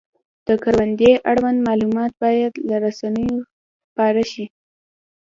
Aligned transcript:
د 0.47 0.49
کروندې 0.63 1.11
اړوند 1.31 1.57
معلومات 1.67 2.11
باید 2.23 2.53
له 2.69 2.75
رسنیو 2.85 3.37
خپاره 3.89 4.23
شي. 4.31 4.45